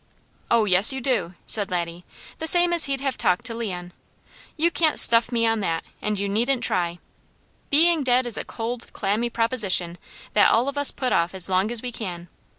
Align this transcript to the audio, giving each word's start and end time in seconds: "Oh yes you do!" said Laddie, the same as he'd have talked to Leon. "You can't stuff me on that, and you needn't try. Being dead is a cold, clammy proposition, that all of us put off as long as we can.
"Oh 0.49 0.65
yes 0.65 0.91
you 0.91 0.99
do!" 0.99 1.35
said 1.45 1.69
Laddie, 1.69 2.03
the 2.39 2.47
same 2.47 2.73
as 2.73 2.85
he'd 2.85 3.01
have 3.01 3.19
talked 3.19 3.45
to 3.45 3.53
Leon. 3.53 3.93
"You 4.57 4.71
can't 4.71 4.97
stuff 4.97 5.31
me 5.31 5.45
on 5.45 5.59
that, 5.59 5.83
and 6.01 6.17
you 6.17 6.27
needn't 6.27 6.63
try. 6.63 6.97
Being 7.69 8.01
dead 8.03 8.25
is 8.25 8.35
a 8.35 8.43
cold, 8.43 8.91
clammy 8.93 9.29
proposition, 9.29 9.99
that 10.33 10.51
all 10.51 10.67
of 10.67 10.75
us 10.75 10.89
put 10.89 11.13
off 11.13 11.35
as 11.35 11.49
long 11.49 11.69
as 11.69 11.83
we 11.83 11.91
can. 11.91 12.29